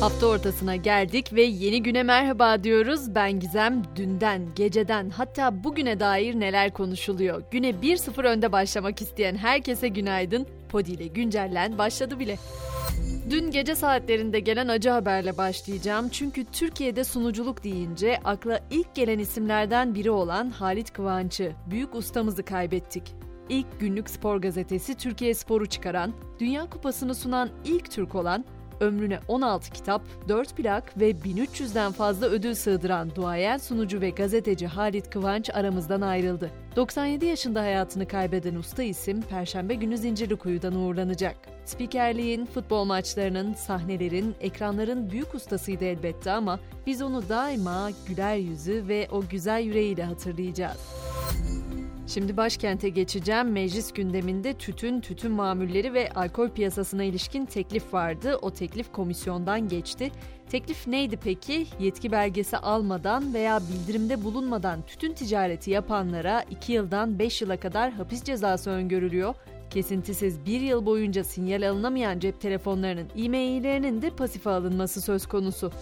Hafta 0.00 0.26
ortasına 0.26 0.76
geldik 0.76 1.32
ve 1.32 1.42
yeni 1.42 1.82
güne 1.82 2.02
merhaba 2.02 2.64
diyoruz. 2.64 3.14
Ben 3.14 3.40
Gizem. 3.40 3.82
Dünden, 3.96 4.54
geceden 4.54 5.10
hatta 5.10 5.64
bugüne 5.64 6.00
dair 6.00 6.40
neler 6.40 6.72
konuşuluyor? 6.72 7.42
Güne 7.50 7.70
1-0 7.70 8.22
önde 8.22 8.52
başlamak 8.52 9.02
isteyen 9.02 9.36
herkese 9.36 9.88
günaydın. 9.88 10.46
Podi 10.68 10.92
ile 10.92 11.06
güncellen 11.06 11.78
başladı 11.78 12.18
bile. 12.18 12.38
Dün 13.30 13.50
gece 13.50 13.74
saatlerinde 13.74 14.40
gelen 14.40 14.68
acı 14.68 14.90
haberle 14.90 15.38
başlayacağım. 15.38 16.08
Çünkü 16.08 16.44
Türkiye'de 16.44 17.04
sunuculuk 17.04 17.64
deyince 17.64 18.18
akla 18.24 18.60
ilk 18.70 18.94
gelen 18.94 19.18
isimlerden 19.18 19.94
biri 19.94 20.10
olan 20.10 20.50
Halit 20.50 20.92
Kıvanç'ı, 20.92 21.52
büyük 21.70 21.94
ustamızı 21.94 22.42
kaybettik. 22.42 23.02
İlk 23.48 23.80
günlük 23.80 24.10
spor 24.10 24.36
gazetesi 24.36 24.94
Türkiye 24.94 25.34
Spor'u 25.34 25.66
çıkaran, 25.66 26.12
Dünya 26.40 26.70
Kupası'nı 26.70 27.14
sunan 27.14 27.50
ilk 27.64 27.90
Türk 27.90 28.14
olan 28.14 28.44
ömrüne 28.80 29.18
16 29.28 29.70
kitap, 29.70 30.02
4 30.28 30.56
plak 30.56 31.00
ve 31.00 31.10
1300'den 31.10 31.92
fazla 31.92 32.26
ödül 32.26 32.54
sığdıran 32.54 33.14
duayen 33.14 33.58
sunucu 33.58 34.00
ve 34.00 34.10
gazeteci 34.10 34.66
Halit 34.66 35.10
Kıvanç 35.10 35.50
aramızdan 35.50 36.00
ayrıldı. 36.00 36.50
97 36.76 37.26
yaşında 37.26 37.60
hayatını 37.60 38.08
kaybeden 38.08 38.54
usta 38.54 38.82
isim 38.82 39.22
Perşembe 39.22 39.74
günü 39.74 39.98
Zincirlikuyu'dan 39.98 40.74
uğurlanacak. 40.74 41.36
Spikerliğin, 41.64 42.46
futbol 42.46 42.84
maçlarının, 42.84 43.54
sahnelerin, 43.54 44.34
ekranların 44.40 45.10
büyük 45.10 45.34
ustasıydı 45.34 45.84
elbette 45.84 46.30
ama 46.32 46.60
biz 46.86 47.02
onu 47.02 47.28
daima 47.28 47.90
güler 48.08 48.36
yüzü 48.36 48.88
ve 48.88 49.08
o 49.10 49.22
güzel 49.30 49.60
yüreğiyle 49.62 50.04
hatırlayacağız. 50.04 51.05
Şimdi 52.06 52.36
başkente 52.36 52.88
geçeceğim. 52.88 53.52
Meclis 53.52 53.92
gündeminde 53.92 54.54
tütün, 54.54 55.00
tütün 55.00 55.32
mamulleri 55.32 55.94
ve 55.94 56.10
alkol 56.10 56.50
piyasasına 56.50 57.04
ilişkin 57.04 57.46
teklif 57.46 57.94
vardı. 57.94 58.38
O 58.42 58.50
teklif 58.50 58.92
komisyondan 58.92 59.68
geçti. 59.68 60.10
Teklif 60.50 60.86
neydi 60.86 61.16
peki? 61.24 61.66
Yetki 61.80 62.12
belgesi 62.12 62.56
almadan 62.56 63.34
veya 63.34 63.60
bildirimde 63.60 64.24
bulunmadan 64.24 64.82
tütün 64.82 65.12
ticareti 65.12 65.70
yapanlara 65.70 66.44
2 66.50 66.72
yıldan 66.72 67.18
5 67.18 67.42
yıla 67.42 67.56
kadar 67.56 67.92
hapis 67.92 68.24
cezası 68.24 68.70
öngörülüyor. 68.70 69.34
Kesintisiz 69.70 70.46
bir 70.46 70.60
yıl 70.60 70.86
boyunca 70.86 71.24
sinyal 71.24 71.70
alınamayan 71.70 72.18
cep 72.18 72.40
telefonlarının 72.40 73.08
e-maillerinin 73.16 74.02
de 74.02 74.10
pasife 74.10 74.50
alınması 74.50 75.00
söz 75.00 75.26
konusu. 75.26 75.72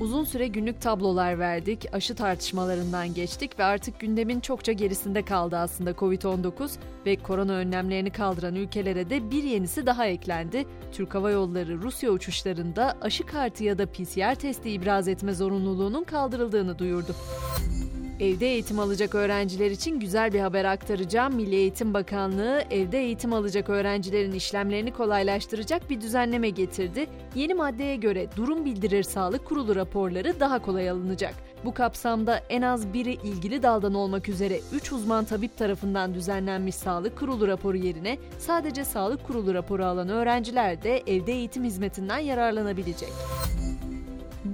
Uzun 0.00 0.24
süre 0.24 0.46
günlük 0.46 0.80
tablolar 0.80 1.38
verdik, 1.38 1.86
aşı 1.92 2.14
tartışmalarından 2.14 3.14
geçtik 3.14 3.58
ve 3.58 3.64
artık 3.64 4.00
gündemin 4.00 4.40
çokça 4.40 4.72
gerisinde 4.72 5.24
kaldı 5.24 5.56
aslında 5.56 5.90
Covid-19 5.90 6.70
ve 7.06 7.16
korona 7.16 7.52
önlemlerini 7.52 8.10
kaldıran 8.10 8.54
ülkelere 8.54 9.10
de 9.10 9.30
bir 9.30 9.42
yenisi 9.42 9.86
daha 9.86 10.06
eklendi. 10.06 10.66
Türk 10.92 11.14
Hava 11.14 11.30
Yolları 11.30 11.82
Rusya 11.82 12.10
uçuşlarında 12.10 12.96
aşı 13.00 13.26
kartı 13.26 13.64
ya 13.64 13.78
da 13.78 13.86
PCR 13.86 14.34
testi 14.34 14.70
ibraz 14.70 15.08
etme 15.08 15.34
zorunluluğunun 15.34 16.04
kaldırıldığını 16.04 16.78
duyurdu. 16.78 17.14
Evde 18.20 18.46
eğitim 18.46 18.78
alacak 18.78 19.14
öğrenciler 19.14 19.70
için 19.70 20.00
güzel 20.00 20.32
bir 20.32 20.40
haber 20.40 20.64
aktaracağım. 20.64 21.34
Milli 21.34 21.54
Eğitim 21.54 21.94
Bakanlığı 21.94 22.62
evde 22.70 22.98
eğitim 22.98 23.32
alacak 23.32 23.68
öğrencilerin 23.68 24.32
işlemlerini 24.32 24.92
kolaylaştıracak 24.92 25.90
bir 25.90 26.00
düzenleme 26.00 26.50
getirdi. 26.50 27.06
Yeni 27.34 27.54
maddeye 27.54 27.96
göre 27.96 28.26
durum 28.36 28.64
bildirir 28.64 29.02
sağlık 29.02 29.44
kurulu 29.44 29.76
raporları 29.76 30.40
daha 30.40 30.58
kolay 30.58 30.90
alınacak. 30.90 31.34
Bu 31.64 31.74
kapsamda 31.74 32.40
en 32.48 32.62
az 32.62 32.92
biri 32.92 33.12
ilgili 33.12 33.62
daldan 33.62 33.94
olmak 33.94 34.28
üzere 34.28 34.60
3 34.72 34.92
uzman 34.92 35.24
tabip 35.24 35.56
tarafından 35.56 36.14
düzenlenmiş 36.14 36.74
sağlık 36.74 37.18
kurulu 37.18 37.48
raporu 37.48 37.76
yerine 37.76 38.18
sadece 38.38 38.84
sağlık 38.84 39.26
kurulu 39.26 39.54
raporu 39.54 39.84
alan 39.84 40.08
öğrenciler 40.08 40.82
de 40.82 41.02
evde 41.06 41.32
eğitim 41.32 41.64
hizmetinden 41.64 42.18
yararlanabilecek. 42.18 43.12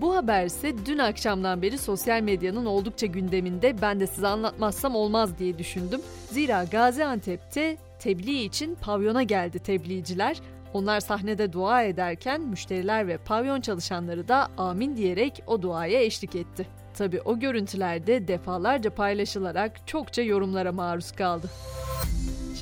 Bu 0.03 0.17
haber 0.17 0.47
ise 0.47 0.87
dün 0.87 0.99
akşamdan 0.99 1.63
beri 1.63 1.79
sosyal 1.79 2.21
medyanın 2.21 2.67
oldukça 2.67 3.07
gündeminde 3.07 3.83
ben 3.83 4.01
de 4.01 4.07
size 4.07 4.27
anlatmazsam 4.27 4.95
olmaz 4.95 5.39
diye 5.39 5.59
düşündüm. 5.59 6.01
Zira 6.31 6.65
Gaziantep'te 6.65 7.77
tebliğ 7.99 8.45
için 8.45 8.75
pavyona 8.75 9.23
geldi 9.23 9.59
tebliğciler. 9.59 10.41
Onlar 10.75 11.01
sahnede 11.01 11.53
dua 11.53 11.83
ederken 11.83 12.41
müşteriler 12.41 13.09
ve 13.09 13.19
pavyon 13.19 13.61
çalışanları 13.61 14.29
da 14.29 14.49
amin 14.59 14.97
diyerek 14.97 15.43
o 15.47 15.63
duaya 15.63 16.03
eşlik 16.03 16.37
etti. 16.37 16.67
Tabi 16.95 17.21
o 17.21 17.39
görüntülerde 17.39 18.29
defalarca 18.29 18.95
paylaşılarak 18.95 19.87
çokça 19.87 20.23
yorumlara 20.23 20.73
maruz 20.73 21.13
kaldı. 21.13 21.51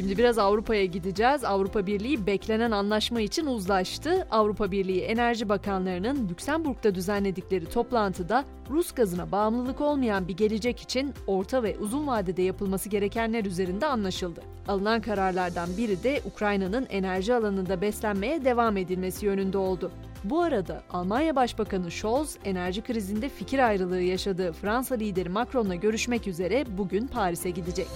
Şimdi 0.01 0.19
biraz 0.19 0.39
Avrupa'ya 0.39 0.85
gideceğiz. 0.85 1.45
Avrupa 1.45 1.87
Birliği 1.87 2.27
beklenen 2.27 2.71
anlaşma 2.71 3.21
için 3.21 3.47
uzlaştı. 3.47 4.27
Avrupa 4.31 4.71
Birliği 4.71 5.01
Enerji 5.01 5.49
Bakanlarının 5.49 6.29
Lüksemburg'da 6.29 6.95
düzenledikleri 6.95 7.67
toplantıda 7.67 8.45
Rus 8.71 8.93
gazına 8.93 9.33
bağımlılık 9.33 9.81
olmayan 9.81 10.29
bir 10.29 10.37
gelecek 10.37 10.81
için 10.81 11.15
orta 11.27 11.63
ve 11.63 11.77
uzun 11.79 12.07
vadede 12.07 12.43
yapılması 12.43 12.89
gerekenler 12.89 13.45
üzerinde 13.45 13.87
anlaşıldı. 13.87 14.41
Alınan 14.69 15.01
kararlardan 15.01 15.69
biri 15.77 16.03
de 16.03 16.21
Ukrayna'nın 16.25 16.87
enerji 16.91 17.35
alanında 17.35 17.81
beslenmeye 17.81 18.45
devam 18.45 18.77
edilmesi 18.77 19.27
yönünde 19.27 19.59
oldu. 19.59 19.93
Bu 20.25 20.41
arada 20.41 20.83
Almanya 20.91 21.37
Başbakanı 21.37 21.91
Scholz 21.91 22.37
enerji 22.45 22.83
krizinde 22.83 23.29
fikir 23.29 23.59
ayrılığı 23.59 24.01
yaşadığı 24.01 24.53
Fransa 24.53 24.95
lideri 24.95 25.29
Macron'la 25.29 25.75
görüşmek 25.75 26.27
üzere 26.27 26.65
bugün 26.79 27.07
Paris'e 27.07 27.51
gidecek. 27.51 27.87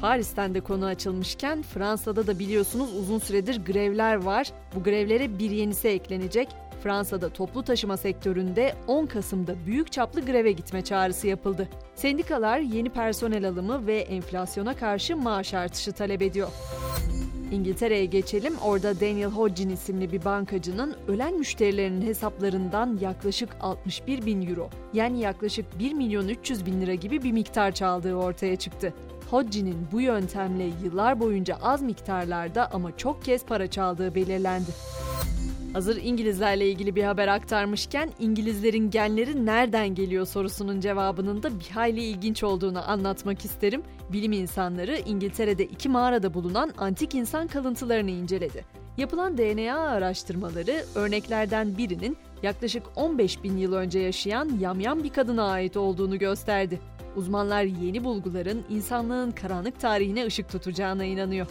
Paris'ten 0.00 0.54
de 0.54 0.60
konu 0.60 0.84
açılmışken 0.84 1.62
Fransa'da 1.62 2.26
da 2.26 2.38
biliyorsunuz 2.38 2.94
uzun 2.94 3.18
süredir 3.18 3.64
grevler 3.64 4.14
var. 4.14 4.52
Bu 4.74 4.82
grevlere 4.82 5.38
bir 5.38 5.50
yenisi 5.50 5.88
eklenecek. 5.88 6.48
Fransa'da 6.82 7.28
toplu 7.28 7.62
taşıma 7.62 7.96
sektöründe 7.96 8.74
10 8.86 9.06
Kasım'da 9.06 9.54
büyük 9.66 9.92
çaplı 9.92 10.26
greve 10.26 10.52
gitme 10.52 10.84
çağrısı 10.84 11.26
yapıldı. 11.26 11.68
Sendikalar 11.94 12.58
yeni 12.58 12.90
personel 12.90 13.48
alımı 13.48 13.86
ve 13.86 13.98
enflasyona 13.98 14.76
karşı 14.76 15.16
maaş 15.16 15.54
artışı 15.54 15.92
talep 15.92 16.22
ediyor. 16.22 16.48
İngiltere'ye 17.52 18.04
geçelim. 18.04 18.54
Orada 18.64 19.00
Daniel 19.00 19.30
Hodgin 19.30 19.70
isimli 19.70 20.12
bir 20.12 20.24
bankacının 20.24 20.96
ölen 21.08 21.34
müşterilerinin 21.34 22.06
hesaplarından 22.06 22.98
yaklaşık 23.00 23.48
61 23.60 24.26
bin 24.26 24.48
euro 24.48 24.70
yani 24.94 25.20
yaklaşık 25.20 25.78
1 25.78 25.92
milyon 25.92 26.28
300 26.28 26.66
bin 26.66 26.80
lira 26.80 26.94
gibi 26.94 27.22
bir 27.22 27.32
miktar 27.32 27.72
çaldığı 27.72 28.14
ortaya 28.14 28.56
çıktı. 28.56 28.92
Hodgkin'in 29.30 29.86
bu 29.92 30.00
yöntemle 30.00 30.70
yıllar 30.84 31.20
boyunca 31.20 31.56
az 31.62 31.82
miktarlarda 31.82 32.72
ama 32.72 32.96
çok 32.96 33.24
kez 33.24 33.44
para 33.44 33.66
çaldığı 33.70 34.14
belirlendi. 34.14 34.70
Hazır 35.72 35.96
İngilizlerle 36.02 36.70
ilgili 36.70 36.96
bir 36.96 37.04
haber 37.04 37.28
aktarmışken 37.28 38.10
İngilizlerin 38.18 38.90
genleri 38.90 39.46
nereden 39.46 39.94
geliyor 39.94 40.26
sorusunun 40.26 40.80
cevabının 40.80 41.42
da 41.42 41.60
bir 41.60 41.70
hayli 41.70 42.02
ilginç 42.02 42.42
olduğunu 42.42 42.90
anlatmak 42.90 43.44
isterim. 43.44 43.82
Bilim 44.12 44.32
insanları 44.32 44.98
İngiltere'de 45.06 45.64
iki 45.64 45.88
mağarada 45.88 46.34
bulunan 46.34 46.72
antik 46.78 47.14
insan 47.14 47.46
kalıntılarını 47.46 48.10
inceledi. 48.10 48.64
Yapılan 48.96 49.38
DNA 49.38 49.78
araştırmaları 49.78 50.84
örneklerden 50.94 51.78
birinin 51.78 52.16
yaklaşık 52.42 52.82
15 52.96 53.42
bin 53.42 53.56
yıl 53.56 53.72
önce 53.72 53.98
yaşayan 53.98 54.50
yamyam 54.60 55.04
bir 55.04 55.10
kadına 55.10 55.44
ait 55.50 55.76
olduğunu 55.76 56.18
gösterdi. 56.18 56.80
Uzmanlar 57.16 57.62
yeni 57.62 58.04
bulguların 58.04 58.64
insanlığın 58.70 59.30
karanlık 59.30 59.80
tarihine 59.80 60.26
ışık 60.26 60.48
tutacağına 60.48 61.04
inanıyor. 61.04 61.46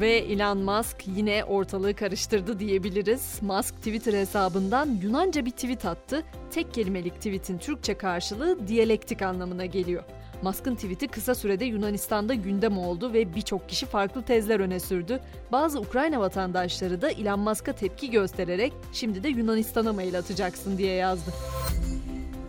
Ve 0.00 0.10
Elon 0.10 0.58
Musk 0.58 0.96
yine 1.06 1.44
ortalığı 1.44 1.94
karıştırdı 1.94 2.58
diyebiliriz. 2.58 3.38
Musk 3.42 3.76
Twitter 3.76 4.12
hesabından 4.12 4.98
Yunanca 5.02 5.44
bir 5.44 5.50
tweet 5.50 5.84
attı. 5.84 6.22
Tek 6.50 6.74
kelimelik 6.74 7.14
tweetin 7.14 7.58
Türkçe 7.58 7.94
karşılığı 7.94 8.68
diyalektik 8.68 9.22
anlamına 9.22 9.66
geliyor. 9.66 10.04
Musk'ın 10.42 10.74
tweet'i 10.74 11.08
kısa 11.08 11.34
sürede 11.34 11.64
Yunanistan'da 11.64 12.34
gündem 12.34 12.78
oldu 12.78 13.12
ve 13.12 13.34
birçok 13.34 13.68
kişi 13.68 13.86
farklı 13.86 14.22
tezler 14.22 14.60
öne 14.60 14.80
sürdü. 14.80 15.20
Bazı 15.52 15.80
Ukrayna 15.80 16.20
vatandaşları 16.20 17.02
da 17.02 17.10
Elon 17.10 17.40
Musk'a 17.40 17.72
tepki 17.72 18.10
göstererek 18.10 18.72
şimdi 18.92 19.22
de 19.22 19.28
Yunanistan'a 19.28 19.92
mail 19.92 20.18
atacaksın 20.18 20.78
diye 20.78 20.94
yazdı. 20.94 21.30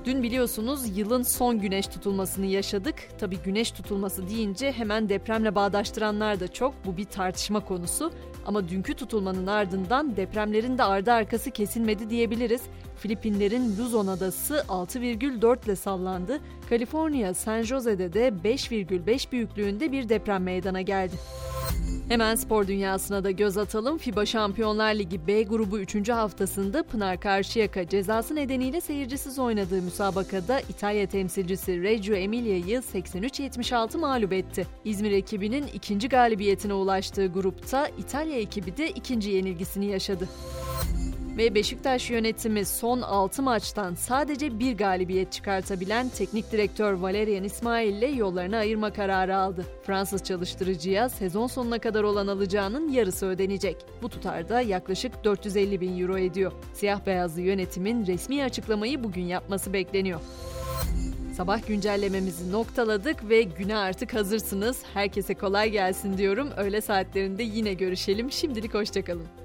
Dün 0.05 0.23
biliyorsunuz 0.23 0.97
yılın 0.97 1.23
son 1.23 1.59
güneş 1.59 1.87
tutulmasını 1.87 2.45
yaşadık. 2.45 2.95
Tabi 3.19 3.37
güneş 3.37 3.71
tutulması 3.71 4.29
deyince 4.29 4.71
hemen 4.71 5.09
depremle 5.09 5.55
bağdaştıranlar 5.55 6.39
da 6.39 6.47
çok. 6.47 6.73
Bu 6.85 6.97
bir 6.97 7.05
tartışma 7.05 7.59
konusu. 7.65 8.11
Ama 8.45 8.69
dünkü 8.69 8.93
tutulmanın 8.93 9.47
ardından 9.47 10.15
depremlerin 10.15 10.77
de 10.77 10.83
ardı 10.83 11.11
arkası 11.11 11.51
kesilmedi 11.51 12.09
diyebiliriz. 12.09 12.61
Filipinlerin 12.97 13.77
Luzon 13.77 14.07
adası 14.07 14.65
6,4 14.69 15.65
ile 15.65 15.75
sallandı. 15.75 16.39
Kaliforniya 16.69 17.33
San 17.33 17.61
Jose'de 17.61 18.13
de 18.13 18.27
5,5 18.43 19.31
büyüklüğünde 19.31 19.91
bir 19.91 20.09
deprem 20.09 20.43
meydana 20.43 20.81
geldi. 20.81 21.15
Hemen 22.11 22.35
spor 22.35 22.67
dünyasına 22.67 23.23
da 23.23 23.31
göz 23.31 23.57
atalım. 23.57 23.97
FIBA 23.97 24.25
Şampiyonlar 24.25 24.95
Ligi 24.95 25.27
B 25.27 25.43
grubu 25.43 25.79
3. 25.79 26.09
haftasında 26.09 26.83
Pınar 26.83 27.19
Karşıyaka 27.19 27.87
cezası 27.87 28.35
nedeniyle 28.35 28.81
seyircisiz 28.81 29.39
oynadığı 29.39 29.81
müsabakada 29.81 30.59
İtalya 30.59 31.07
temsilcisi 31.07 31.83
Reggio 31.83 32.15
Emilia'yı 32.15 32.79
83-76 32.79 33.97
mağlup 33.97 34.33
etti. 34.33 34.67
İzmir 34.85 35.11
ekibinin 35.11 35.67
ikinci 35.73 36.09
galibiyetine 36.09 36.73
ulaştığı 36.73 37.27
grupta 37.27 37.87
İtalya 37.87 38.39
ekibi 38.39 38.77
de 38.77 38.89
ikinci 38.89 39.29
yenilgisini 39.29 39.85
yaşadı. 39.85 40.29
Ve 41.37 41.55
Beşiktaş 41.55 42.09
yönetimi 42.09 42.65
son 42.65 43.01
6 43.01 43.41
maçtan 43.41 43.93
sadece 43.93 44.59
bir 44.59 44.77
galibiyet 44.77 45.31
çıkartabilen 45.31 46.09
teknik 46.09 46.51
direktör 46.51 46.93
Valerian 46.93 47.43
İsmail 47.43 47.93
ile 47.93 48.07
yollarını 48.07 48.57
ayırma 48.57 48.93
kararı 48.93 49.37
aldı. 49.37 49.65
Fransız 49.83 50.23
çalıştırıcıya 50.23 51.09
sezon 51.09 51.47
sonuna 51.47 51.79
kadar 51.79 52.03
olan 52.03 52.27
alacağının 52.27 52.89
yarısı 52.89 53.25
ödenecek. 53.25 53.77
Bu 54.01 54.09
tutarda 54.09 54.61
yaklaşık 54.61 55.23
450 55.23 55.81
bin 55.81 55.99
euro 55.99 56.17
ediyor. 56.17 56.51
Siyah 56.73 57.05
beyazlı 57.05 57.41
yönetimin 57.41 58.07
resmi 58.07 58.43
açıklamayı 58.43 59.03
bugün 59.03 59.23
yapması 59.23 59.73
bekleniyor. 59.73 60.19
Sabah 61.37 61.67
güncellememizi 61.67 62.51
noktaladık 62.51 63.29
ve 63.29 63.41
güne 63.41 63.75
artık 63.75 64.13
hazırsınız. 64.13 64.83
Herkese 64.93 65.33
kolay 65.33 65.69
gelsin 65.69 66.17
diyorum. 66.17 66.49
Öğle 66.57 66.81
saatlerinde 66.81 67.43
yine 67.43 67.73
görüşelim. 67.73 68.31
Şimdilik 68.31 68.73
hoşçakalın. 68.73 69.40